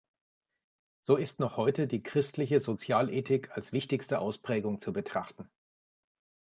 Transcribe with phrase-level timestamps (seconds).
[1.03, 5.47] So ist noch heute die christliche Sozialethik als wichtigste Ausprägung zu betrachten.